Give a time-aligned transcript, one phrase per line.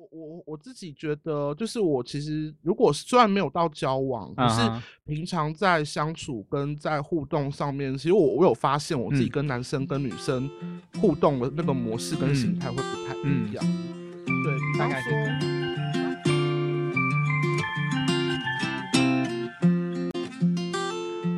[0.00, 4.60] 我我我自己觉得，就是我其实如果虽然没有到交往，可是
[5.04, 10.48] 平常在相处跟在互动上面，其实我我有发现我自己跟男生跟女生
[10.98, 13.62] 互动的那个模式跟形态会不太一样。
[14.24, 15.10] 对，大概是。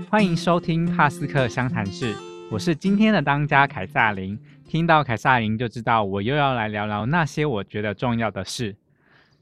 [0.08, 2.14] 欢迎收听帕斯克相谈室，
[2.48, 4.38] 我是今天的当家凯撒琳。
[4.72, 8.74] 听到凯撒琳就知道我又要来聊聊那些我觉得重要的事。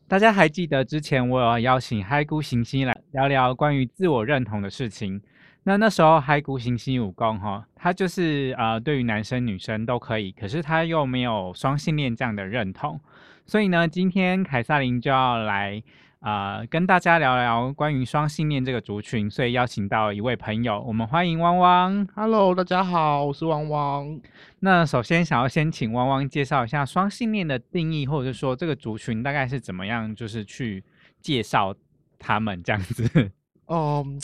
[0.09, 5.23] 大家还记得之前我有邀请嗨姑行星来聊聊关于自我认同的事情。
[5.63, 13.01] 那那时候嗨姑行星武功哈，他就是呃对于男生女生都可以，可是他又没有双性恋这样的认同。
[13.47, 15.81] 所以呢，今天凯撒琳就要来。
[16.21, 22.07] 啊，跟大家聊聊关于双性恋这个族群，所以邀请到一位朋友，我们欢迎汪汪。
[22.15, 24.21] Hello，大家好，我是汪汪。
[24.59, 30.85] 那首先想要先请汪汪介绍一下双性恋的定义，或者说这个族群大概是怎么样，就是去
[31.23, 31.75] 介绍
[32.19, 33.33] 他们这样子。
[33.69, 34.21] 嗯，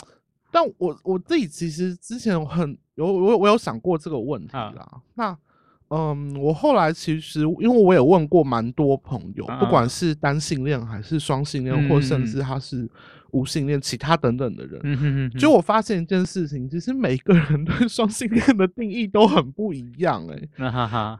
[0.51, 5.01] 但我我自己其实之前很有我我有想过这个问题啦。
[5.15, 5.35] 那
[5.89, 12.89] 嗯，我后来其实因为我也问过蛮多朋友，不管是单性恋还是双性恋，或甚至他是
[13.31, 14.81] 无性恋、其他等等的人，
[15.39, 20.27] 就我发现一件事情，其实每个人对 双性恋的定义都很不一样。
[20.29, 20.49] 哎，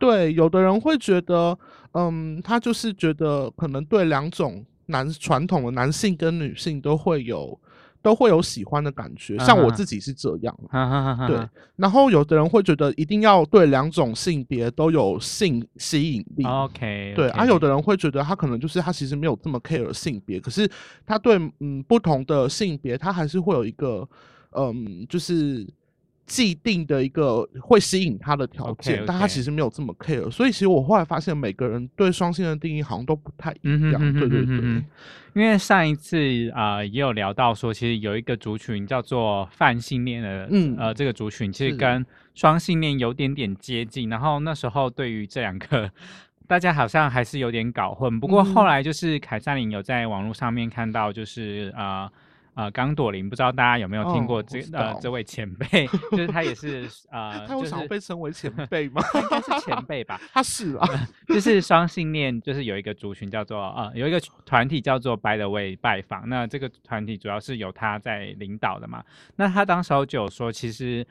[0.01, 1.57] 对，有的人会觉得，
[1.93, 7.59] 嗯，他就是觉得可能对两种男传统的男性跟女性都会有。
[8.07, 10.57] 都会有喜欢的感觉，像我自己是这样，
[11.27, 11.37] 对。
[11.75, 17.29] 然后有的人会觉得一定要对两种性别都有性吸引力，OK，对。
[17.31, 20.71] 而有的人会觉得他可能就是他其实没有这么 care 性别，可是
[21.05, 24.09] 他对嗯不同的性别，他还是会有一个
[24.53, 25.67] 嗯就是。
[26.27, 34.85] 既定的一个会吸引他的条件，但他其实没有这么 care，所以其实我后来发现每个人对双性的定义好像都不太一样，对对对。
[35.35, 40.77] 因为上一次啊也有聊到说，其实有一个族群叫做泛性恋的，嗯。
[40.77, 45.89] 呃这个族群其实跟双性恋有点点接近，然后那时候对于这两个
[46.49, 52.03] 大家好像还是有点搞混，不过后来就是凯撒琳有在网络上面看到，就是啊。
[52.03, 52.13] 呃，
[52.73, 59.03] 刚朵琳，不知道大家有没有听过这呃这位前辈，就是他也是 呃，他为什么被称为前 辈吗？
[59.15, 60.89] 应该是前辈吧，他是啊，
[61.29, 69.05] 就是双性恋，就是有一个族群叫做呃，有一个团体叫做 By the Way 拜访，那这个团体主要是由他在领导的嘛，
[69.37, 71.07] 那他当时候就有说，其实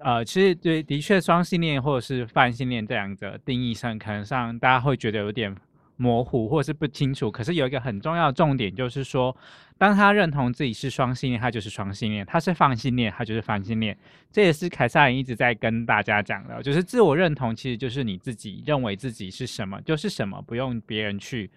[0.00, 5.56] 呃，其实对，的确双性恋或者是泛性恋这两个定义上，可能上大家会觉得有点。
[6.00, 9.36] 模糊或者是不清楚，可是有一个很重要的重点，就是说，
[9.76, 13.94] 当他认同自己是双性恋，他就是双性恋；他是放性恋，他就是放性恋。
[14.32, 21.50] 这也是凯撒人一直在跟大家讲的，就是自我认同其实就是你自己认为自己是什么就是什么，不用别人去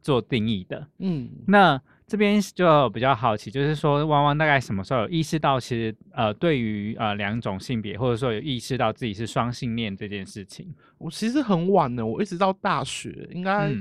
[0.00, 0.88] 做定义的。
[0.98, 1.80] 嗯，那。
[2.12, 10.74] 这边就比较好奇，就是说汪汪大概什么时候有意识到，其实呃，对于呃两种性别，或者说有意识到自己是双性恋这件事情？
[10.98, 13.74] 我其实很晚呢，我一直到大学，应该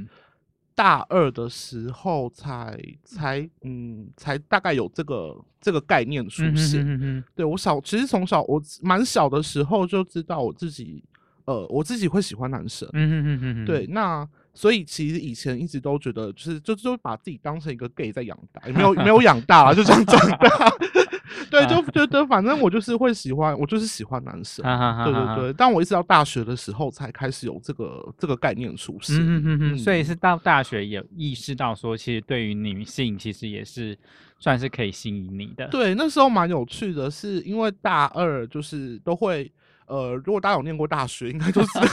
[0.73, 7.21] 大二的时候才才嗯，才大概有这个这个概念出现。
[7.35, 11.03] 对我小，其实从小我蛮小的时候就知道我自己，
[11.43, 12.87] 呃，我自己会喜欢男生。
[12.93, 14.25] 嗯嗯嗯嗯，对，那。
[14.53, 20.69] 所以其实以前一直都觉得，就是就就把自己当成一个 gay 在养大，也没有没有养大，就这样长大。
[21.49, 24.63] 对，就觉得反正我就是会喜欢，我就是喜欢男生。
[25.05, 29.15] 对对对，但我一直到大学的时候才开始有这个这个概念出现。
[29.17, 29.77] 嗯嗯嗯。
[29.77, 33.97] 所以是到大学也意识到说，其实对于女性其实也是
[34.39, 35.67] 算是可以吸引你的。
[35.69, 39.51] 对，那时候蛮有趣的，是因为大二就是都会。
[39.91, 41.85] 呃，如果大家有念过大学，应该就知道，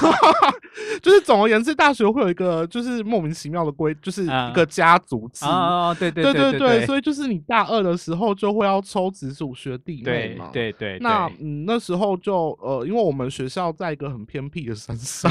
[1.03, 5.45] 就是总而言之，大学会有一个就是莫名其妙的规，就是一个家族制。
[5.45, 10.51] 哦，对对对对对，所以就是你大二的时候就会要抽直属学弟妹嘛。
[10.53, 10.97] 对对。
[11.01, 15.29] 那嗯，那时候就呃，因为我们学校在一个很偏僻的山上，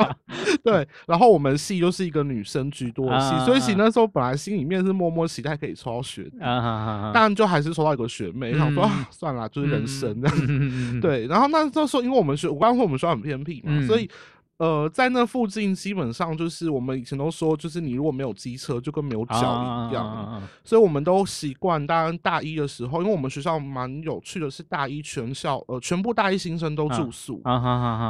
[0.64, 6.38] 对，然后我们系又是一个女生居多的系，所以其实那时候本来心里面是默默期待可以抽到学弟，
[7.12, 11.00] 但就还是抽到一个学妹，想说算了，就是人生这样。
[11.02, 12.05] 对，然后那时候。
[12.06, 14.08] 因为我们学，我刚刚说我们学校很偏僻嘛，所以。
[14.58, 19.36] 呃，在那附近基本上就是我们以前都说，就是你如果没有机车，就跟没有脚
[19.90, 20.42] 一样。
[20.64, 27.42] 所以我们都习惯，当然大一的时候，因为我们学校蛮有趣的，是大一全校呃全部大一新生都住宿，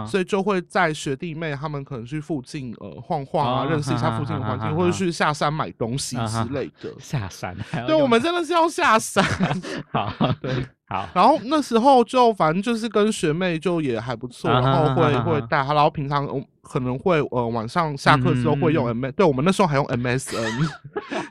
[0.07, 6.95] 所以就会在学弟妹他们可能去附近呃晃晃啊，认识一下附近的环境，或者去下山买东西之类的。
[7.01, 7.57] 下山？
[7.89, 9.25] 对，我们真的是要下山。
[9.91, 11.09] 好， 对，好。
[11.15, 16.27] 然后那时候就反正就是跟学妹就也还不错，然后会会带她，然后平常。
[16.69, 20.69] 可能会呃晚上下课之后会用 M，、对我们那时候还用 MSN，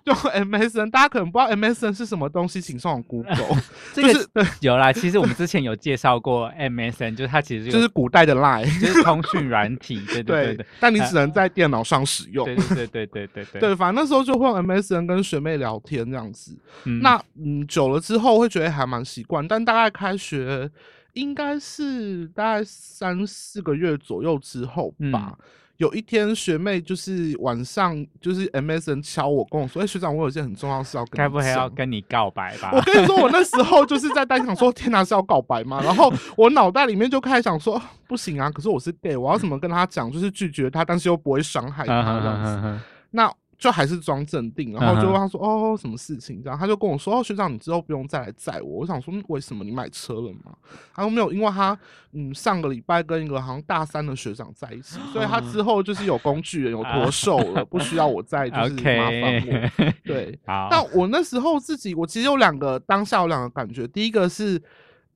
[0.05, 0.15] 用
[0.49, 3.35] MSN，大家可能不知道 MSN 是什么东西，请上网 Google，
[3.93, 4.29] 这个就是，
[4.61, 12.45] 有啦，其实我们之前有介绍过 MSN，就是它其实就是古代的 Line， 就是通讯软体，对对对对，但你只能在电脑上使用。
[12.45, 16.57] 对对对对对对对，对，反正那时候就会用 MSN 跟学妹聊天这样子。
[16.85, 20.69] 嗯那嗯，久了之后会觉得还蛮习惯，但大概开学
[21.15, 25.35] 应该是大概三四个月左右之后吧。
[25.39, 25.45] 嗯
[25.77, 32.71] 有一天，学妹就是晚上就是 MSN 敲我，跟我说：“哎、学长，我有一件很重要的事要跟你该不会要跟你告白吧？
[32.71, 35.81] 我跟你说，我那时候就是在担心想说，天哪，是要告白吗？
[35.83, 37.77] 然后我脑袋里面就开始想说，
[38.07, 42.61] 不行啊，可是我是 gay，我要怎么跟他讲，就是拒绝他，但是又不会伤害他这样子。
[42.63, 42.79] 嗯
[43.11, 50.53] 那就还是装镇定，然后就问他说：“哦，什么事情？”这样他就跟我说：“哦，学长，你之后不用再来载我。”我想说：“嗯为什么你买车了吗？”
[50.93, 51.77] 他说：“没有，因为他
[52.11, 59.93] 嗯上个礼拜跟一个好像大三的学长在一起，所以他之后就是有工具人，有脱手了， 不需要我再就是麻烦我。
[60.03, 64.61] 对， 好，但我那时候自己，我其实有两个当下有两个感觉，第一个是，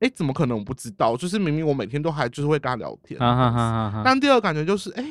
[0.00, 1.16] 哎，怎么可能我不知道？
[1.16, 5.04] 就是明明我每天都还就是会跟他聊天，啊哈哈哈哈但第二个感觉就是，哎，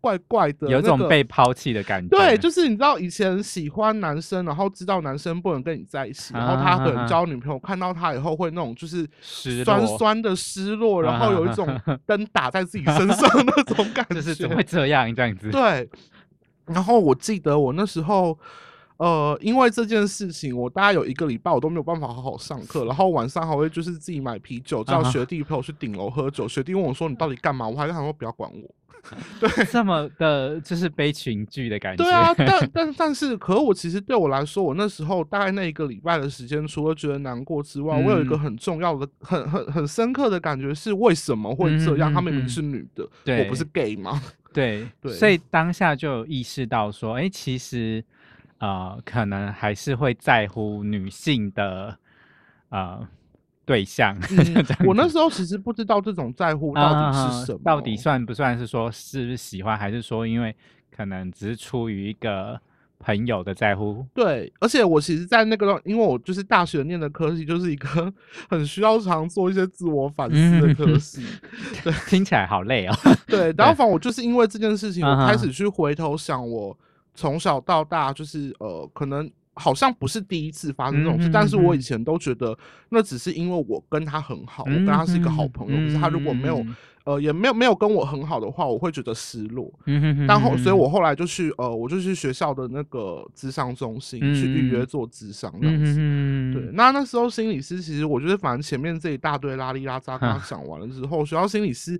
[0.00, 9.08] 怪怪的，有一种被抛弃的感觉，对，就是你知道以前喜欢男生，然后知道男生不能跟你在一起，然后他可啊能交女朋友，看到他以后会那种就是
[9.64, 15.50] 酸酸的失落，然后有一种 啊灯打在自己身上那种感觉，就是怎么会这样这样子？
[15.50, 15.88] 对，
[16.66, 18.38] 然后我记得我那时候，
[18.98, 26.46] 呃，因为这件事情，我大概有一个礼拜我都没有办法好好上课， 然后晚上还会就是自己买啤酒，叫学弟陪我去顶楼喝酒。
[26.46, 28.74] 学弟问我说：“你到底干嘛？”我还跟他说：“不要管我。
[29.70, 32.04] 这么的，就是悲情剧的”感觉。
[32.04, 42.10] 对啊，但但但是，可是我其实对我来说，我那时候大概那一个礼拜的时间，除了觉得难过之外，我有一个嗯很重要的、很很很深刻的感觉是为什么会这样？
[42.10, 43.08] 嗯嗯她明明嗯是女的，
[43.38, 44.20] 我不是 gay 吗？
[44.52, 48.02] 对对所以当下就有意识到说，哎，其实
[48.58, 51.96] 呃，可能还是会在乎女性的
[52.70, 53.06] 呃
[53.68, 54.16] 对象。
[54.32, 60.56] 嗯我那子时候其实不知道这种在乎到底是什么，啊到底算不算是说是不是喜欢，还是说因为
[60.96, 62.58] 可能只是出于一个
[62.98, 64.06] 朋友的在乎？
[64.14, 68.12] 对，而且我其实，在那个，因为我就是大学念的科系，就是一个
[68.48, 70.98] 很需要常做一些自我反思的科嗯
[71.84, 71.92] 对。
[72.08, 72.94] 听起来好累哦。
[73.26, 76.76] 对，然后反正我就是因为这件事情，我开始去回头想，我
[77.14, 82.56] 从小到大，就是呃，可能好像不是第一次发生这种事，嗯但是我以嗯前都觉得
[82.88, 89.72] 那只是因为我跟他很好，我跟他是一个好朋友，可是他如果没有嗯呃也没有没有跟我很好的话，我会觉得失落。
[89.86, 95.94] 嗯哼哼然后，所以我后来就去呃，我就去学校的那个智商中心、去预约嗯做智商这样子。
[95.98, 101.98] 嗯对，那那时候心理师其实我觉得，反正前面这一大堆拉里拉扎跟他啊讲完了之后，学校心理师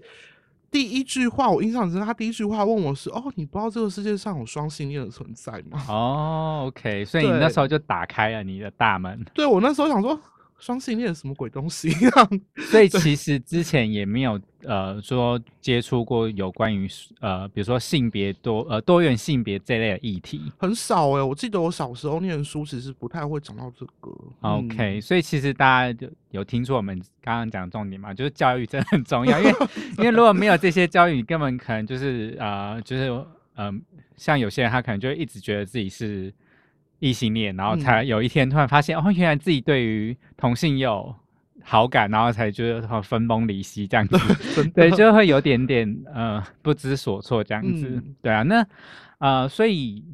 [0.70, 10.20] 第一句话我印象很深，他第一句话问我是：“哦，你不知道这个世界上有双性恋的存在吗哦，OK，所以你那时候就打开了你的大门，？”对我那时候想说，
[10.58, 12.28] 双性恋什么鬼东西啊？
[12.70, 16.88] 所以其实之前也没有呃说接触过有关于
[17.20, 20.52] 呃比如说性别多呃多元性别这类的议题。
[20.58, 24.10] 很少哎、我记得我小时候念书其实不太会讲到这个。
[24.42, 29.52] 嗯 OK，、所以其实大家就有听出我们刚刚讲的重点嘛，就是教育真的很重要，因为
[29.98, 33.26] 因为如果没有这些教育，你根本可能就是呃就是嗯、
[33.56, 33.74] 呃
[34.16, 36.34] 像有些人他可能就一直觉得自己是
[37.00, 41.14] 异性恋，然后嗯才有一天突然发现、哦，原来自己对于同性有
[41.62, 44.16] 好感，然后才觉得哦分崩离析这样子。
[44.74, 47.88] 对，就会有点点呃不知所措这样子。
[47.88, 48.66] 嗯对啊，那
[49.18, 50.04] 呃，所以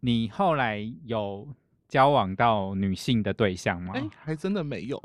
[0.00, 1.48] 你后来有
[1.88, 3.94] 交往到女性的对象吗？
[3.96, 5.00] 哎、还真的没有。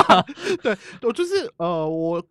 [0.62, 2.24] 对，我就是呃，我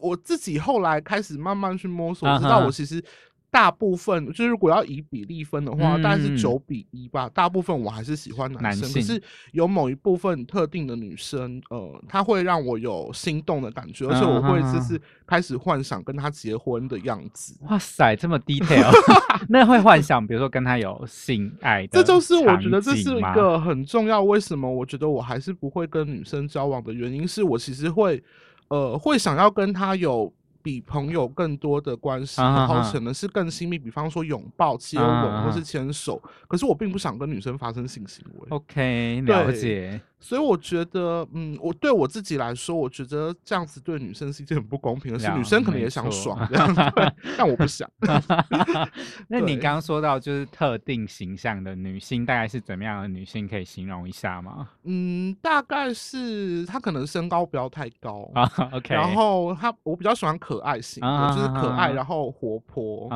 [0.00, 3.02] 我自己后来开始慢慢去摸索，啊知道我其实
[3.50, 7.30] 大部分就是如果要以比例分的话，大概是嗯九比一吧。
[7.32, 9.20] 大部分我还是喜欢男生，可是
[9.52, 17.56] 有某一部分特定的女生，呃，她会让我有心动的感觉，而且我会啊就是开始幻想跟她结婚的样子。
[17.62, 18.90] 哇塞，这么 detail，
[19.48, 24.22] 那会幻想，比如说跟她有性爱的这就是我觉得这是一个很重要。
[24.22, 28.22] 为什么我觉得我还是不会跟女生交往的原因，是我其实会
[28.68, 30.30] 呃会想要跟她有
[30.62, 36.22] 比朋友更多的关系，啊然后可能是更亲密，比方说拥抱、接啊吻或是啊牵手。
[36.46, 38.46] 可是我并不想跟女生发生性行为。
[38.50, 40.00] OK 了解。
[40.20, 45.30] 所以我觉得，嗯，我对我自己来说，我觉得这样子对女生是一件很不公平的事。
[45.30, 47.88] 女生可能也想爽这样，对但我不想。
[49.28, 53.46] 那你刚刚说到就是特定形象的女性，大概是怎么样的女性？
[53.46, 54.68] 可以形容一下吗？
[54.82, 63.06] 嗯，大概是她可能身高不要太高啊，OK，然后她我比较喜欢可爱型的，啊就是可爱，啊然后活泼，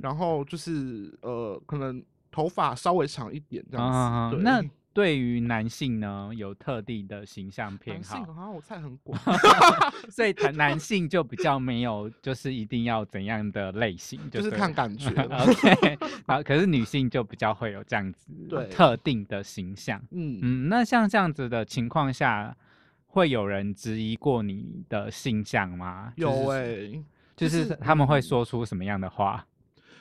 [0.00, 2.00] 然后就是呃，可能
[2.30, 3.98] 头发稍微长一点这样子。
[3.98, 4.62] 啊，对，那
[4.92, 9.18] 对于男性呢，有特定的形象偏男性好，好像我菜很广，
[10.08, 15.10] 所以男男性就比较没有，就是一定要怎样的类型，就是看感觉。
[15.26, 18.28] OK，好可是女性就比较会有这样子
[18.70, 20.00] 特定的形象。
[20.12, 22.56] 嗯，嗯，那像这样子的情况下，
[23.16, 26.12] 会有人质疑过你的性向吗？
[26.16, 27.02] 有就是哎、
[27.34, 29.42] 就就是是他们会嗯说出什么样的话？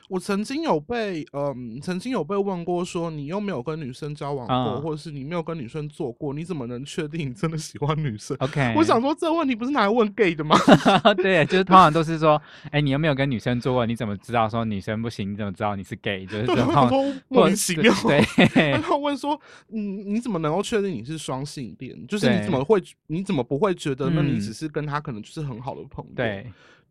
[0.10, 10.56] 我曾经有被嗯，曾经有被问过说，你又没有跟女生交往过，嗯或者是你没有跟女生做过，你怎么能确定你真的喜欢女生？OK，我想说，这个问题不是拿来问 gay 的吗？
[11.18, 13.86] 对，就是通常都是说，哎、你又没有跟女生做过？
[13.86, 15.32] 你怎么知道说女生不行？
[15.32, 16.26] 你怎么知道你是 gay？
[16.26, 17.94] 就是对，这种我想说莫名其妙。
[18.04, 21.96] 对然后问说，嗯，你怎么能够确定你是双性恋？
[22.08, 26.12] 就是你怎么会，你怎么不会觉得，那你嗯只是跟他可能就是很好的朋友？
[26.16, 26.46] 对，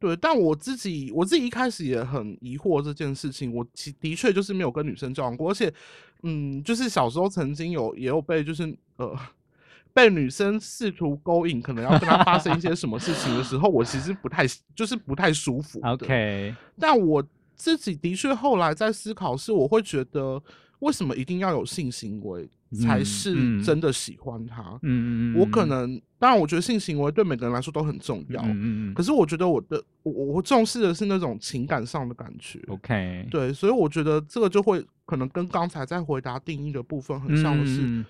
[0.05, 5.73] 对，但我自己我自己一开始也很疑惑这件事情，我其的确就是没有跟女生交往过，而且，
[6.25, 9.19] 嗯，就是小时候曾经有也有被就是呃
[9.95, 14.45] 被女生试图勾引，可能要跟她发生一些什么事情的时候，我其实不太
[14.77, 15.81] 就是不太舒服。
[15.83, 20.43] OK，但我自己的确后来在思考，是我会觉得
[20.85, 22.49] 为什么一定要有性行为
[22.83, 23.63] 才嗯是嗯。
[23.63, 24.79] 真的喜欢他？
[24.83, 28.41] 嗯嗯嗯，我可能当然，我觉得性行为对每个人来说都很重要。
[28.43, 28.63] 嗯嗯。
[28.91, 38.05] 嗯可是我觉得我的我我我重视的是那种情感上的感觉，，OK，对，所以我觉得这个就会可能跟刚才在回答定义的部分很像的是，嗯。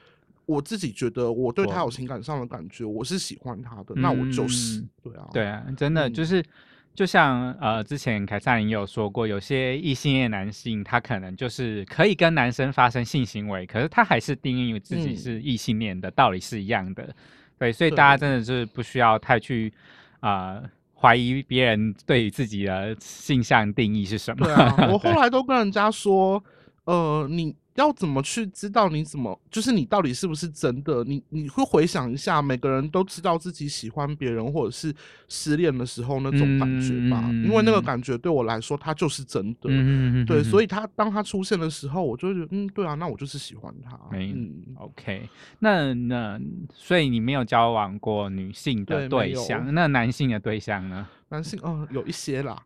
[0.47, 4.81] 我自己觉得我对他有情感上的感觉，我是喜欢他的，那我就是。
[4.81, 6.25] 嗯对啊，对啊，真的嗯就。
[6.25, 6.45] 是，
[6.95, 17.15] 就像呃，之前凯撒琳有说过，有些异性恋男性他可能就是可以跟男生发生性行为，可是他还是定义自己嗯是异性恋的，道理是一样的。
[17.59, 19.73] 对，所以大家真的是不需要太去
[20.21, 24.47] 啊、呃怀疑别人对自己的性向定义是什么。
[24.47, 26.43] 对啊， 我后来都跟人家说，
[26.85, 31.05] 呃，你要怎么去知道你怎么，就是你到底是不是真的？
[31.05, 34.93] 你你会回想一下，每个人都知道自己喜欢别人或者是
[35.29, 39.61] 失恋的时候那种感觉吧，因为那个嗯感觉对我来说，它就是真的。
[39.67, 43.99] 嗯对，所以以他当他出现的时候，我就觉得，嗯，对啊，那我就是喜欢他。
[44.11, 45.29] 没嗯，OK，
[45.59, 46.41] 那那
[46.73, 51.07] 所以你没有交往过女性的对象，那男性的对象呢？
[51.29, 52.57] 男性，哦、有一些啦。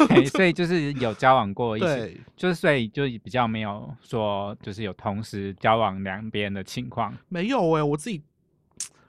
[0.00, 7.16] OK， 所以就是有交往过一些，对，就是所以就比较没有说就是有同时交往两边的情况。
[7.28, 8.22] 没有哎、我自己，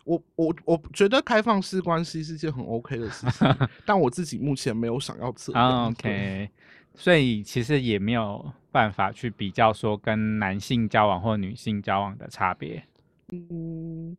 [0.05, 3.47] 我我我觉得开放式关系是件很 OK 的事情，
[3.85, 5.61] 但我自己目前没有想要这样。
[5.61, 6.49] 啊对 OK，
[6.95, 12.83] 所以其实也没有办法去比较说跟男性交往或女性交往的差别。
[13.31, 14.15] 嗯，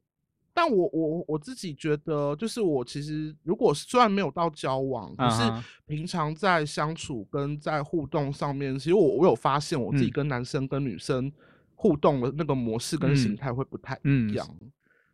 [0.52, 5.42] 但我我我自己觉得，就是我其实如果虽然没有到交往，可是
[5.86, 11.32] 平常在相处跟在互动上面，其实我我有发现我自己嗯跟男生跟女生
[11.74, 14.46] 互动的那个模式跟形嗯态会不太嗯一样。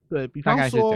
[0.08, 0.94] 对比方说？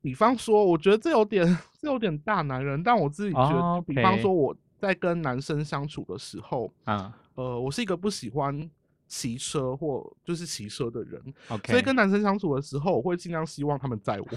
[0.00, 1.44] 比方说，我觉得这有点
[1.80, 8.70] 这有点大男人，但我自己觉得，哦比方说我在跟男生相处的时候，嗯呃，我是一个不喜欢
[9.08, 14.26] 骑车或就是骑车的人，，OK，所以跟男生相处的时候，我会尽量希望他们载我，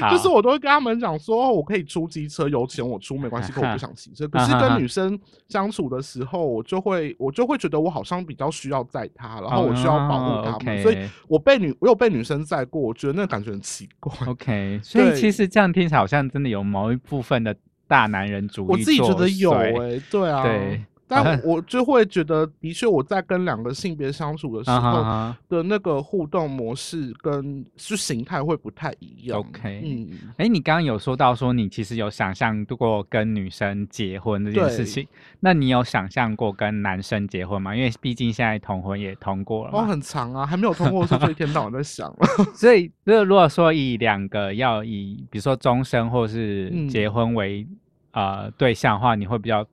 [0.00, 0.10] 好。
[0.10, 4.26] 就是我都会跟他们讲说，哦我可以出机车，有钱我出没关系，可我不想骑车。
[4.28, 5.18] 可是跟女生
[5.48, 14.12] 相处的时候，我就会我就会觉得我好像比较需要载她，然后我需要保护哦她们，所以我被女我有被女生载过，我觉得那个感觉很奇怪。
[14.28, 17.56] OK，所以其实这样听起来好像真的有某一部分的
[17.88, 29.38] 大男人主义我自己觉得有祟哎、对啊，对但我就会觉得，的确我在跟两个性别相处的时候哈的那个互动模式跟是形态会不太一样。
[29.38, 35.06] OK 嗯，哎，你刚刚有说到说你其实有想象过跟女生结婚这件事情，
[35.40, 37.76] 那你有想象过跟男生结婚吗？
[37.76, 42.12] 因为毕竟现在同婚也通过了哦，很长啊，还没有通过的时候就一天到晚在想。
[42.54, 47.66] 所以如果如果说以两个要以比如说终身或是嗯结婚为、
[48.12, 49.66] 呃对象的话，你会比较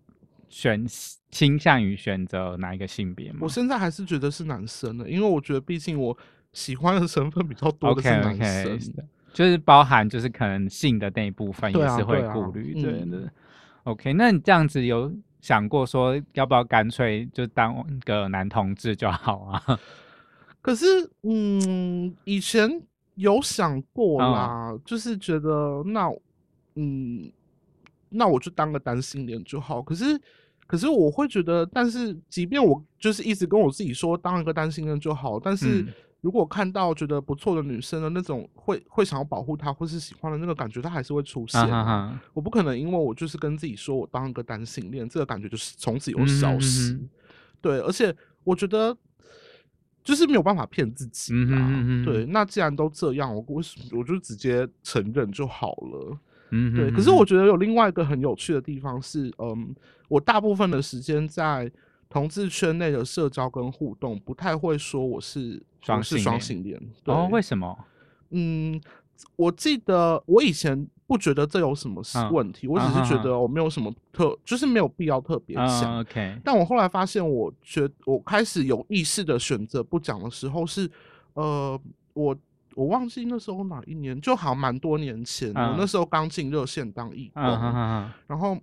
[0.49, 0.85] 选
[1.31, 6.17] 倾向于选择哪一个性别吗我现在还是觉得是男生的，因为我觉得毕竟我
[6.51, 8.79] 喜欢的成分比较多的是？OK。
[9.31, 13.31] 就是包含就是可能性的那一部分也是会对啊顾虑，对嗯的。
[13.83, 19.79] OK，那你这样子有想过说要不要干脆就当个男同志就好啊？
[20.61, 20.85] 可是，
[21.21, 22.81] 嗯，以前
[23.15, 26.11] 有想过嗯啦，就是觉得那，
[26.73, 27.31] 嗯，
[28.09, 29.81] 那我就当个单性恋就好。
[29.81, 30.19] 可是，
[30.67, 35.87] 可是我会觉得，但是即便我就是一直跟我自己说当一个单性恋就好，但是嗯
[36.21, 42.07] 如果看到觉得不错的女生的那种会会想要保护她或是喜欢的那个感觉，它还是会出现、啊哈啊。
[42.09, 46.99] 哈我不可能因为我就是跟自己说我当一个单性恋，这个感觉就是从此以后消失。
[47.61, 48.13] 对，而且
[48.43, 48.95] 我觉得
[50.03, 51.55] 就是没有办法骗自己嗯哼。
[51.55, 53.45] 嗯哼对，那既然都这样，我
[53.93, 56.17] 我就直接承认就好了？
[56.51, 59.75] 嗯对，可是我觉得有另外一个很有趣的地方是，嗯，
[60.07, 61.71] 我大部分的时间在
[62.09, 67.77] 同志圈内的社交跟互动，不太会说我是我是双性恋哦，为什么？
[68.31, 68.81] 嗯，
[69.35, 75.97] 我记得我以前不觉得这有什么嗯问题，我只是觉得我没有什么特，就是没有必要特别讲。
[75.97, 80.89] 嗯，OK，但我后来发现，我觉我开始有意识的选择不讲的时候是，
[81.33, 81.79] 呃，
[82.13, 82.35] 我
[82.75, 85.87] 我忘记那时候哪一年，就好像蛮多年前，我那嗯。
[85.87, 87.43] 时候刚进热线当义工，
[88.27, 88.57] 然后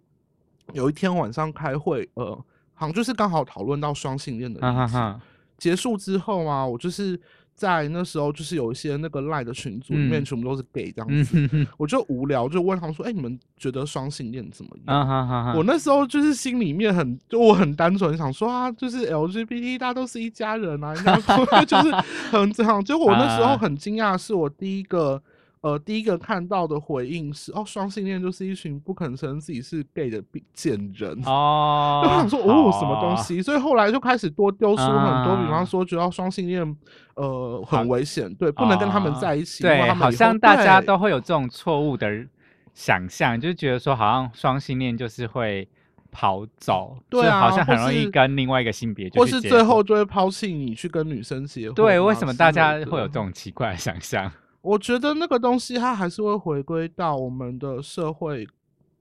[0.73, 2.35] 有一天晚上开会，呃，
[2.75, 5.21] 好像就是刚好讨论到双性恋的哼，议
[5.59, 7.21] 结束之后啊，我就是
[7.57, 14.95] 在那时候就是有一些那个赖的群组里面嗯全部都是 gay 这样嗯子，我就无聊就问他们说，哎、你们觉得双性恋怎么样？
[14.95, 21.91] 啊哈哈哈，我那时候就是心里面很，就我很单纯想说啊，就是 LGBT 大家都是一家人啊，应该就是
[22.31, 22.85] 很这样。
[22.85, 25.23] 结果我那时候啊很惊讶，是我第一个
[25.67, 30.23] 呃第一个看到的回应是哦，双性恋就是一群不肯承认自己是 gay 的
[30.55, 31.21] 贱贱人。
[31.25, 33.17] 哦，就我想说哦，什么东？
[33.17, 33.43] 西？
[33.43, 36.77] 所以后来就开始多丢出很多，比啊方说觉得双性恋
[37.17, 42.09] 呃很危险，对，不能跟他们哦在一起，对，好像大家都会有这种错误的
[42.73, 45.69] 想象，就觉得说好像双性恋就是会
[46.13, 51.75] 跑走，对啊好像很容易是跟另外一个性别就或是最后就会抛弃你去跟女生结婚啊。
[51.75, 54.31] 对，为什么大家会有这种奇怪的想象？
[54.67, 58.45] 我觉得那个东西它还是会回归到我们的社会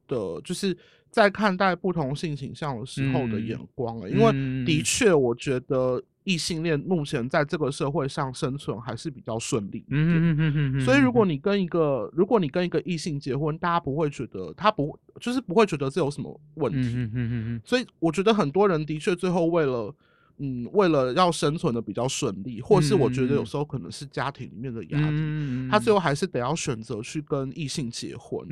[0.07, 0.77] 的，就是
[1.09, 4.09] 在看待不同性倾向的时候的嗯眼光、欸。
[4.09, 10.09] 因为的嗯确，我觉得异性恋目前在这个社会上生存还是比较顺利嗯嗯。
[10.09, 16.79] 嗯哼哼哼哼所以，如果你你跟一个，如果你跟一个异性结婚，大家不会觉得他不，就是不会觉得这有什么问题。
[16.79, 19.93] 嗯哼哼哼哼所以我觉得很多人的确最后为了，
[20.37, 28.45] 嗯，为了要生存的比较顺利，或是我觉得有嗯时候可能是家庭里面的压力，嗯他最后还是得要选择去跟异性结婚。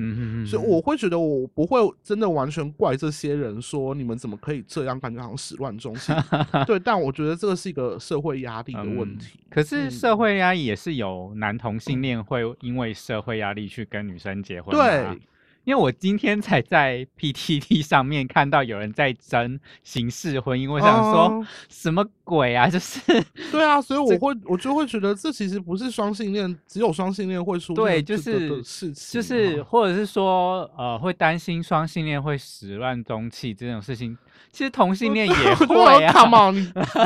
[0.45, 6.13] 所以我会觉得我不会真的完全怪这些人说你们怎么可以这样，感觉好像始乱终弃。
[6.65, 9.39] 对，但我觉得这个是一个社会压力的问嗯题。
[9.49, 15.19] 可是社嗯会压力也是有男同性恋会因为社会压力去跟女生结婚对，
[15.63, 22.67] 因为我今天才在 PTT 上面看到有人在争形式婚姻，我想说、哦什么鬼啊？
[22.67, 22.99] 就是
[23.51, 34.17] 对啊，所以我会我就会觉得这其实不是双性恋，只有双性恋会出对就是的事情就啊，是或者是说呃会担心双性恋会始乱终弃这种事情，
[34.51, 36.11] 其实同性恋也会啊。
[36.13, 36.55] ，Come on，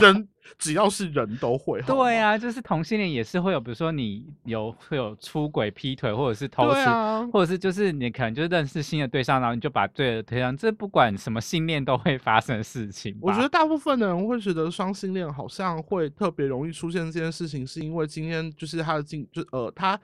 [0.01, 13.17] 人只要是人都会，对啊，就是同性恋也是会有，比如说你有会有出轨、劈腿，或者是偷吃，啊，或者是就是你可能就认识新的对象，然后你就把对的对象，这不管什么性恋都会发生的事情。
[13.21, 19.99] 我觉得大部分的人会觉得双性恋好像会特别容易出现这件事情，是因为今天就是他的竞，就呃他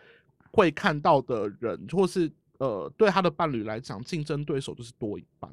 [0.52, 5.50] 会看到的人，或是呃对他的伴侣来讲，竞争对手就是多一半。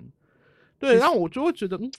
[0.78, 1.92] 对，然后我就会觉得，嗯，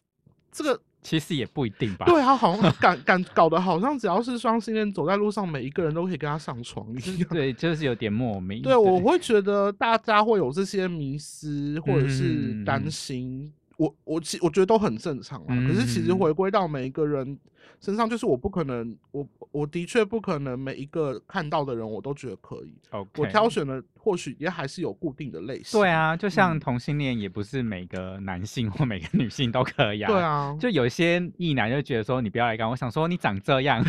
[0.51, 2.05] 这个其实也不一定吧。
[2.05, 7.29] 对他好像感感 搞得好像只要是双性恋，走在路上每一个人都可以跟他上床一样。
[7.31, 8.61] 对，就是有点莫名。
[8.61, 15.55] 对，我会觉得大家会有这些迷失或者是嗯担心，我我其我觉得都很正常啊。
[15.67, 17.35] 可是其实嗯回归到每一个人
[17.79, 22.75] 身上，就是我不可能，我我的确不可能每一个看到的人我都觉得可以。
[22.91, 25.79] OK，我挑选的或许也还是有固定的类型。
[25.79, 30.11] 对，啊，就像嗯同性恋，也不是每个男性或每个女性都可以啊。
[30.11, 30.21] 对。
[30.21, 33.83] 啊，就有一些异男就觉得说你不要来干，我想说你长这样，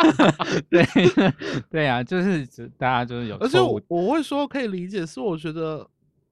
[0.70, 0.82] 对
[1.68, 2.46] 对啊，就是
[2.78, 5.86] 大家就是有而且我我会说可以理解，是我觉得，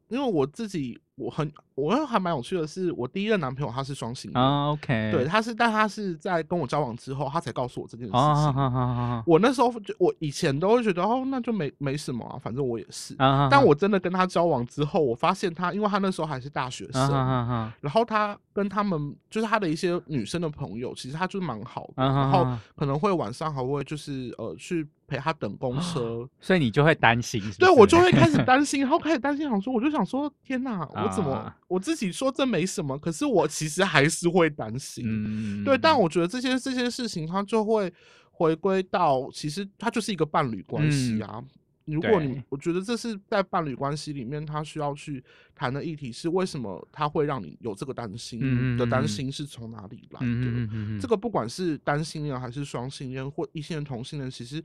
[0.08, 4.42] 因为我自己我很我还蛮有趣的是，我第一任男朋友他是双性恋。
[4.42, 9.22] 啊，OK，对，他是，但他是在跟我交往之后，他才告诉我这件事情。
[9.26, 13.14] 我那时候就，我以前都会觉得，哦，那就没没什么啊，反正我也是。
[13.18, 26.28] 啊，但我真的跟他交往之后，我发现他，因为他那时候还是大学生，啊然后他跟他们就是他的一些女生的朋友，其实他就是蛮好然后可能会晚上还会就是呃去陪他等公车。
[26.40, 35.04] 所以你就会担心是是，对，我就会开始 担心，然后开始担心，想说，我就想说，天哪，我怎么、啊我自己说这没什么，可是我其实还是会担心。
[35.06, 37.92] 嗯，对，但我觉得这些这些事情，它就会
[38.30, 41.44] 回归到，其实它就是一个伴侣关系嗯啊。
[41.84, 50.98] 如果你，我觉得这是在伴侣关系里面，他需要去谈的议题是为什么他会让你有这个担心，嗯的担心是从哪里来的？
[51.00, 54.62] 这个不管是单性恋还是双性恋或异性恋、同性恋，其实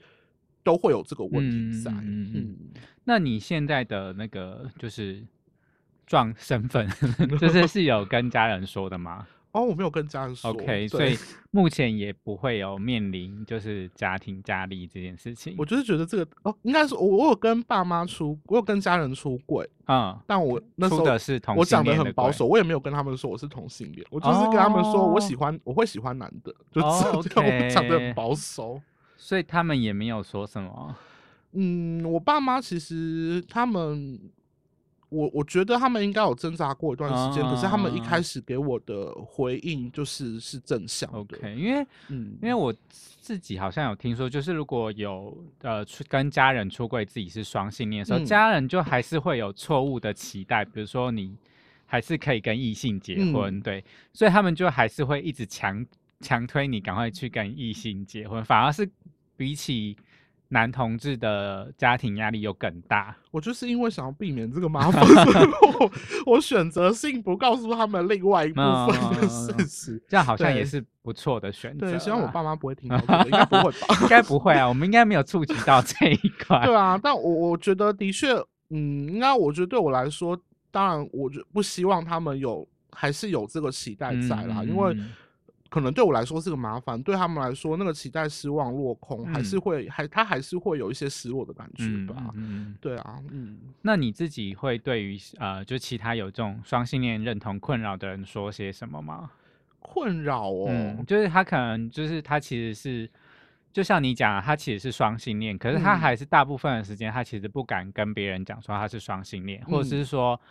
[0.64, 1.92] 都会有这个问题在。
[1.92, 2.58] 嗯，
[3.06, 5.26] 那你现在的那个就是
[6.06, 6.88] 状身份，
[7.40, 10.50] 就是是有跟家人说的吗 哦，我没有跟家人说。
[10.50, 11.16] ？OK，所以
[11.52, 15.54] 目前也不会有面临就是家庭家力这件事情。
[15.60, 28.82] 我就是觉得这个哦，应该是我我有跟爸妈出，我有跟家人出柜，嗯，但我那时候的是同性我讲的恋很保守，我也没有跟他们说我是同性恋，我就是跟他们说我喜欢，我会喜欢男的，就哦这样， 我讲的很保守。
[29.18, 30.96] 所以他们也没有说什么。
[31.52, 34.20] 嗯，我爸妈其实他们，
[35.14, 38.22] 我我觉得他们应该有挣扎过一段时间，可是他们一开啊。
[38.24, 41.20] 始给我的回应就是是正向的。
[41.20, 42.74] OK，因为嗯，因为我
[43.20, 48.26] 自己好像有听说，就是如果有呃出跟家人出柜自己是双性恋的时候，嗯。
[48.26, 51.36] 家人就还是会有错误的期待，比如说你
[51.86, 53.62] 还是可以跟异性结婚，嗯。
[53.62, 55.86] 对，所以他们就还是会一直强
[56.22, 58.90] 强推你赶快去跟异性结婚，反而是
[59.36, 59.98] 比起
[60.54, 63.16] 男同志的家庭压力又更大。
[63.32, 65.04] 我就是因为想要避免这个麻烦，
[65.80, 65.92] 我
[66.34, 70.04] 我选择性不告诉他们另外一部分的事实。
[70.08, 71.92] 这样好像也是不错的选择啦。
[71.94, 73.98] 对，希望我爸妈不会听到这个，应该不会吧？
[74.04, 76.64] 应该不会啊，我们应该没有触及到这一 块。
[76.64, 78.34] 对啊，但我我觉得的确，
[78.70, 80.40] 嗯，应该我觉得对我来说，
[80.70, 85.10] 当然，我就不希望他们有还是有这个期待在啦，因为嗯
[85.74, 89.62] 可能对我来说是个麻烦，对他们来说那个期待失望落空，还是嗯。
[89.62, 92.16] 会还他还是会有一些失落的感觉嗯吧。
[92.18, 99.32] 嗯嗯对啊，嗯，那你自己会对于呃，就其他有这种双性恋认同困扰的人说些什么吗？
[99.80, 103.10] 困扰哦，嗯，就是他可能就是他其实是，
[103.72, 106.00] 就像你讲，他其实是双性恋，可是他嗯。
[106.00, 110.42] 还是大部分的时间他其实不敢跟别人讲说他是双性恋，或者是嗯说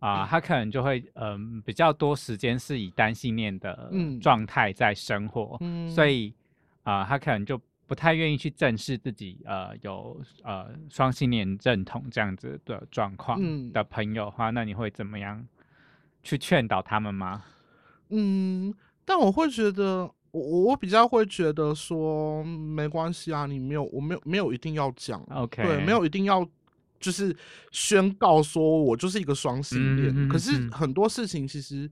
[0.00, 4.20] 啊、他可能就会嗯、比较多时间是以单性恋的嗯。
[4.20, 6.32] 状态在生活，嗯，所以
[6.84, 13.72] 啊、他可能就不太愿意去正视自己呃有呃双性恋认同这样子的状况嗯。
[13.72, 15.44] 的朋友的话，那你会怎么样
[16.22, 17.42] 去劝导他们吗？
[18.10, 18.72] 嗯，
[19.04, 26.46] 但我会觉得，我我我比较会觉得说，嗯没关系啊，你没有，我没有没有一定要讲 OK 对，没有一定要
[27.00, 27.36] 就是
[27.70, 30.12] 宣告说我就是一个双性恋。
[30.14, 31.90] 嗯可是很多事情其实，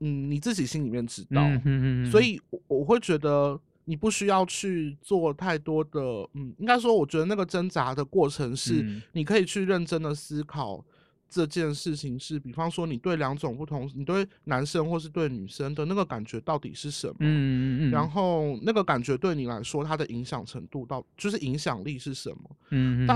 [0.00, 3.60] 嗯，你自己心里面知道，嗯所以我我会觉得。
[3.88, 6.00] 你不需要去做太多的，
[6.32, 10.84] 嗯，应该说，我觉得那个挣扎的过程是，嗯你可以去认真的思考
[11.30, 17.14] 这件事情是，比方说你对两种不同，你对男生或是对女生的那个感觉到底是什么？
[17.20, 22.56] 嗯嗯嗯，然后那个感觉对你来说，它的影响程度到就是影响力是什么？
[22.70, 23.06] 嗯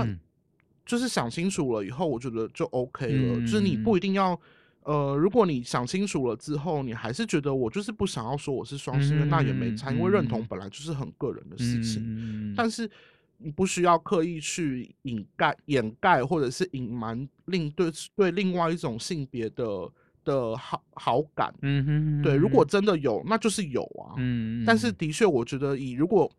[0.85, 3.39] 就是想清楚了以后，我觉得就 OK 了。
[3.41, 4.39] 就是你嗯不一定要，
[4.83, 12.03] 呃，如果你想清楚了之后，你还是觉得我就是不想要说我是双性恋，那也没差，因为认同嗯本来就是很个人的事情。
[12.05, 12.89] 嗯但是
[13.37, 19.89] 你不需要刻意去掩盖、掩盖或者是隐瞒另对对另外一种性别的
[20.23, 21.51] 的好好感。
[21.61, 24.13] 嗯哼对，如果真的有，那就是有啊。
[24.17, 26.31] 嗯，但是的确，我觉得以如果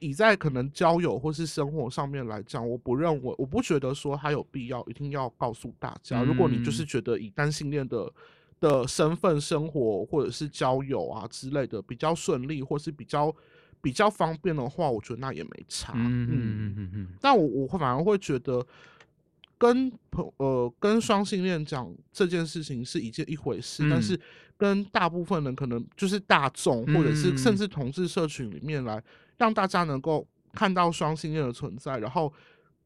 [0.00, 6.22] 以在可能交友或是生活上面来讲，我不认为，我不觉得说他有必要一定要告诉大家。
[6.22, 8.12] 如果你就是嗯觉得以单性恋的
[8.60, 13.34] 的身份生活或者是交友啊之类的比较顺利，或是比较
[13.80, 15.92] 比较方便的话，我觉得那也没差。
[15.96, 18.66] 嗯嗯嗯嗯但我我会反而会觉得，
[19.58, 24.20] 跟朋呃跟双性恋讲这件事情是一件一回事，但嗯是
[24.56, 29.02] 跟大部分人可能就是大众或者是甚嗯至同志社群里面来，
[29.38, 32.32] 让大家能够看到双性恋的存在，然后。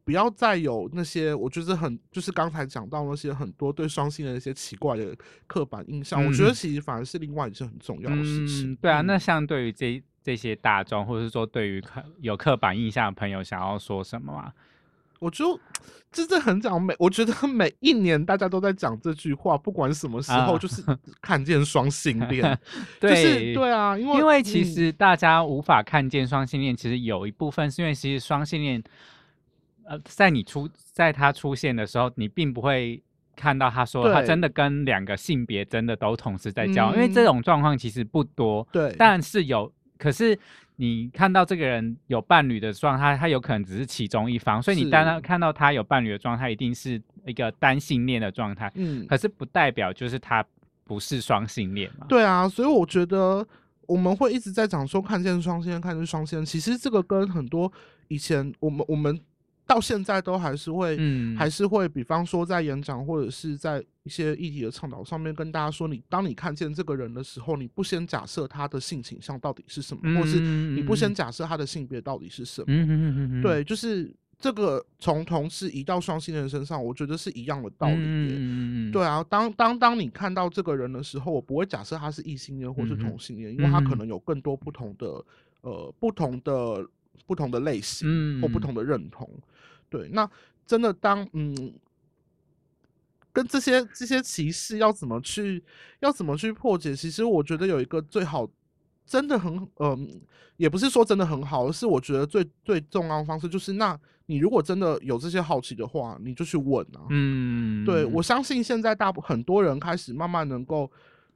[0.02, 5.14] 不要再有那些，我觉得很就是刚才讲到那些很多对双性恋的一些奇怪的
[5.46, 8.72] 刻板印象，我觉得嗯其实反而是另外一件很重要的事情。
[8.72, 14.52] 嗯，对啊，嗯那相对于这这些大众，或者是说对于刻有刻板印象的朋友，想要说什么吗？
[15.20, 15.58] 我就
[16.10, 20.82] 真的很讲每，我觉得 每一年大家都在讲这句话，不管什么时候，啊就是
[21.20, 22.42] 看见双性 恋，
[22.98, 28.82] 就对，是对啊，因为因为其嗯实大家无法看见双性恋，其实有一部分是因为其实双性恋，
[29.84, 33.00] 呃，在你出在他出现的时候，你并不会
[33.36, 37.26] 看到他说他真的跟两个性别真的都同时在交往，因为这嗯。
[37.26, 40.36] 种状况其实不多，对，但是有，可是
[40.80, 50.42] 你看到这个人有伴侣的状态，他有可能只是其中一方，所以你是当他看到他有伴侣的状态，一定是一个单性恋的状态，嗯，可是不代表就是他
[50.84, 52.06] 不是双性恋嘛。
[52.08, 53.46] 对啊，所以我觉得
[53.86, 57.70] 我们会一直在讲说看见双性恋，看见双性恋，其实这个跟很多
[58.08, 59.20] 以前我们我们
[59.70, 61.36] 到现在都还是会，嗯。
[61.36, 78.36] 还是会，比方说在演讲或者是在一些议题的倡导上面跟大家说，你当你看见这个人的时候，你不先假设他的性倾向到底是什么，或是你不先假设他的性别到底是什么，对，就是这个从同事移到双性人身上，我觉得是一样的道理耶。
[78.36, 85.24] 嗯对啊，当当当你看到这个人的时候，我不会假设他是异性恋或是同性恋，因为他可能有更多不同的
[85.60, 86.84] 呃不同的
[87.26, 89.30] 不同的类型嗯或不同的认同。
[89.90, 90.30] 对，那
[90.66, 91.74] 真的当嗯。
[93.32, 95.62] 跟这些这些歧视要怎么去
[96.00, 96.96] 要怎么去破解？
[96.96, 98.44] 其实我觉得有一个最好，
[99.06, 100.20] 真的很嗯、
[100.56, 107.06] 也不是说真的很好，而是我觉得最最重要的方式就是，那你如果真的有这些好奇的话，你就去问啊。
[107.10, 110.90] 嗯，对，我相信现在大部很多人开始慢慢能够，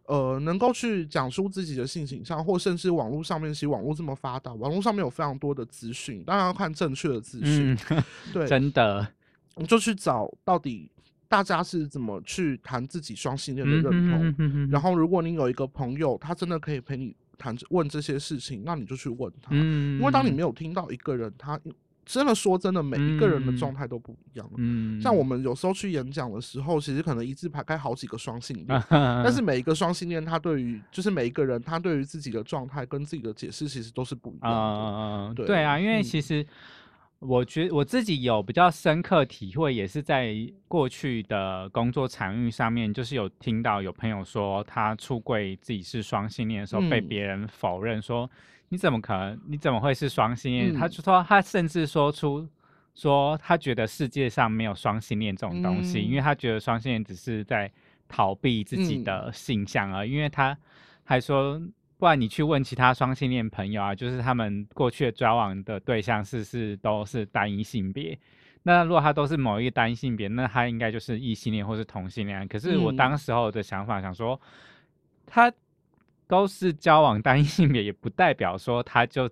[0.07, 7.77] 呃，能够去讲述自己的性倾向，或甚至网络上面，其实网络这么发达，网络上面有非常多的资讯，当然要看正确的资讯。
[7.91, 9.07] 嗯，对， 真的，
[9.57, 10.91] 你就去找到底
[11.27, 14.35] 大家是怎么去谈自己双性恋的认同。
[14.35, 19.49] 同然后，如果你有一个朋友，他真的可以陪你谈这问这些事情，那你就去问他。
[19.53, 21.59] 嗯，因为当你没有听到一个人，他
[22.05, 24.51] 真的说真的，每一个人的嗯状态都不一样。
[24.57, 35.29] 嗯，像我们有时候去演讲的时候，其实可能一字排开好几个双性恋， 但但是每一个双性恋，他对于就是每一个人，他对于自己的状态跟自己的解释，其实都是不一样的。
[35.29, 36.47] 嗯，对对啊，因为嗯其实
[37.21, 40.35] 我觉我自己有比较深刻体会，也是在
[40.69, 48.31] 过去的工作场域上面，就是有听到有朋友说他出柜自己是双性恋的时候，被嗯别人否认说
[48.69, 49.41] 你怎么可能？
[49.47, 50.75] 你怎么会是双性恋？
[50.75, 52.49] 他嗯就说他甚至说出。
[52.97, 57.69] 说他觉得世界上没有双性恋这种东西，因为嗯他觉得双性恋只是在
[58.07, 60.57] 逃避自己嗯的性向而已，因为他
[61.03, 61.61] 还说，
[61.99, 68.17] 不然你去问其他双性恋朋友啊，就是他们过去的交往的对象是是都是单一性别。
[68.63, 72.47] 那如果他都是某一个单一性别，那他应该就是异性恋或是同性恋。
[72.47, 74.41] 可是我嗯当时候的想法想说，
[75.27, 75.53] 他
[76.27, 79.31] 都是交往单一性别，也不代表说他就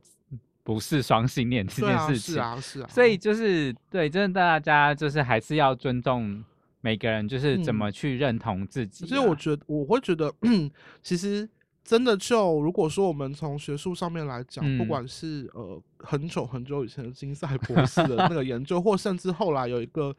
[0.62, 2.34] 不是双性恋这件事情。
[2.34, 2.88] 是啊，是啊。
[2.88, 6.44] 所以就是对，真的大家就是还是要尊重
[6.80, 9.08] 每个人，就是怎嗯么去认同自己啊。
[9.08, 10.32] 所以我觉得，我会觉得，
[11.02, 11.48] 其实
[11.82, 20.14] 真的就如果说我们从学术上面来讲，不嗯管是呃很久很久以前的金赛博士的那个研究，或甚至后来有一个。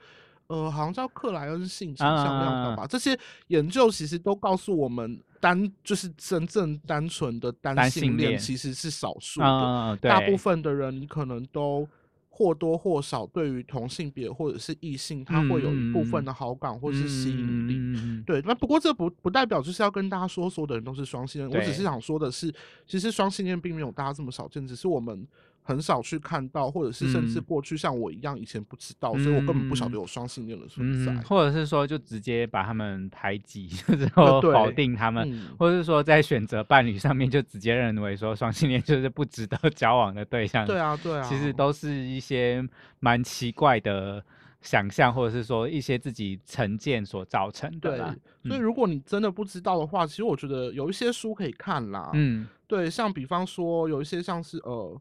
[0.48, 9.46] 呃，好像叫克莱恩性倾向量表吧，这些研究其实都告诉我们单，就是真正单纯的单单性性恋恋其实是少数的。
[9.46, 11.86] 嗯，大部分的人，你可能都
[12.30, 17.74] 或多或少对于同性别或者是异性，他会有一部分的好感或是吸引力。
[17.74, 18.24] 力。
[18.26, 22.50] 对，那不过这不不代表就是要跟大家说所有的人都是双性恋，我只是想说的是，
[22.88, 25.28] 其实双性恋并没有大家这么少见，只是我们
[25.64, 31.14] 很少去看到，或者是甚至嗯过去像我一样以前不知道，所以我根本不晓得有双性恋的存在。
[31.14, 40.66] 嗯，或者是说就直接把他们排挤， 就是说否定他们，嗯，或者是说在选择伴侣上面就直接认为说双性恋就是不值得 交往的对象。
[40.68, 42.62] 对啊，对啊，其实都是一些
[43.00, 44.24] 蛮奇怪的
[44.62, 48.16] 想象，或者是说一些自己成见所造成的对啦。。
[48.44, 52.10] 所以嗯如果你真的不知道的话，其实我觉得有一些书可以看啦。
[52.14, 55.00] 嗯对，像比方说有一些像是呃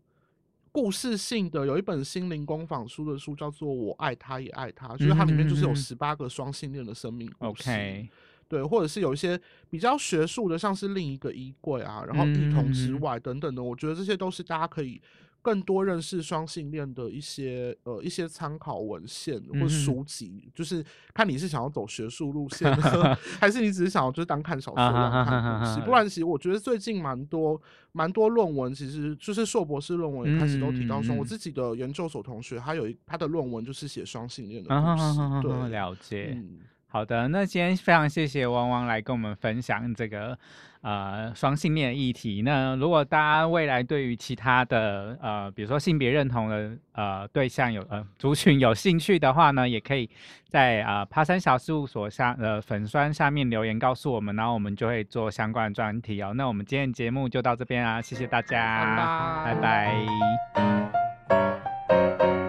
[0.72, 7.70] 故事性的，有一本心灵工坊书的书叫做《我爱他也爱他》，就是它里面就是有十八个双性恋的生命故事。
[7.70, 8.08] ，OK，
[8.48, 14.98] 对，或者是有一些比较学术的，像是另一个衣柜啊，然后异同之嗯外等等的，我觉得这些都是大家可以
[15.42, 25.80] 更多认识双性恋的一些呃一些参考文献或书籍，就是看你是想要走学术路线呢， 还是你只是想要就是当看小说看故事。
[25.80, 36.32] 不然，其实我觉得最近蛮多蛮多论文，其实就是硕博士论文也开始都提到说，我自己的研究所同学，他有一他的论文就是写双性恋的故事，对，了解。
[36.36, 36.60] 嗯。
[36.86, 40.38] 好的，那今天非常谢谢汪汪来跟我们分享这个
[40.82, 42.42] 呃双性恋议题。
[42.42, 50.10] 那如果大家未来对于其他的呃，比如说性别认同的呃对象有呃族群有兴趣的话呢，也可以
[50.48, 56.32] 在啊、呃、爬山小事务所下呃粉砖下面留言告诉我们，然后我们就会做相关的专题哦。
[56.34, 60.92] 那我们今天的节目就到这边啊，谢谢大家，拜拜拜
[61.28, 62.41] 拜